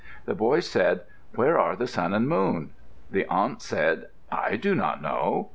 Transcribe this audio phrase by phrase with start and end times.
[0.25, 1.01] The boy said,
[1.35, 2.71] "Where are the sun and moon?"
[3.11, 5.49] The aunt said, "I do not know."